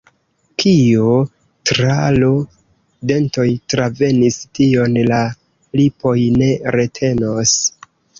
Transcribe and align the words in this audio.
Kio 0.61 1.09
tra 1.71 1.97
l' 2.15 2.29
dentoj 3.11 3.45
travenis, 3.73 4.39
tion 4.61 4.97
la 5.11 5.19
lipoj 5.81 6.15
ne 6.41 6.49
retenos. 6.77 7.55